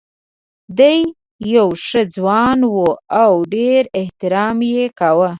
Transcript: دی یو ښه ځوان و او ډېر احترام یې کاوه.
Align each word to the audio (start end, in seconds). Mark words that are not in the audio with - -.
دی 0.77 0.97
یو 1.55 1.69
ښه 1.85 2.01
ځوان 2.15 2.59
و 2.73 2.75
او 3.21 3.33
ډېر 3.53 3.81
احترام 4.01 4.57
یې 4.73 4.85
کاوه. 4.99 5.29